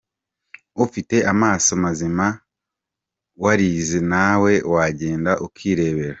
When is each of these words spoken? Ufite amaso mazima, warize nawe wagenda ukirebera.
Ufite 0.85 1.15
amaso 1.31 1.69
mazima, 1.83 2.27
warize 3.43 3.99
nawe 4.13 4.53
wagenda 4.73 5.31
ukirebera. 5.45 6.09